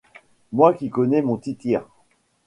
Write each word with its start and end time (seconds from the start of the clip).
Moi 0.51 0.73
qui 0.73 0.89
connais 0.89 1.21
mon 1.21 1.37
Tityre 1.37 1.87